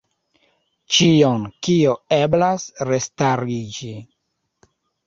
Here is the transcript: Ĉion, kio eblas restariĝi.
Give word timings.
Ĉion, 0.95 1.45
kio 1.67 1.93
eblas 2.19 2.67
restariĝi. 2.95 3.97